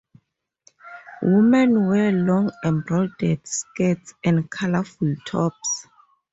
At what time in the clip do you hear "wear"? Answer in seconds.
1.89-2.11